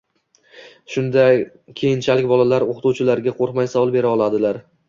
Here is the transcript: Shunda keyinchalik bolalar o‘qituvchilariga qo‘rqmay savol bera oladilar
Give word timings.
Shunda 0.93 1.25
keyinchalik 1.81 2.31
bolalar 2.33 2.65
o‘qituvchilariga 2.73 3.35
qo‘rqmay 3.43 3.73
savol 3.77 3.97
bera 3.99 4.19
oladilar 4.19 4.65